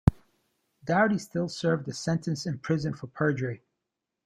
[0.83, 3.61] Dowdy still served a sentence in prison for perjury.